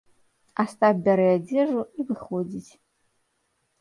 [0.63, 2.71] Астап бярэ адзежу і выходзіць.